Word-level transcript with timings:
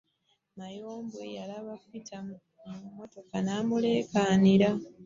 Mayombwe 0.57 1.23
yalaba 1.37 1.73
Petero 1.87 2.21
mu 2.27 2.37
mmotoka 2.85 3.35
n'alyoka 3.41 3.61
amuleekanira. 3.67 4.69